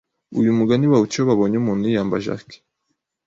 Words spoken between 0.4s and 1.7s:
mugani bawuca iyo babonye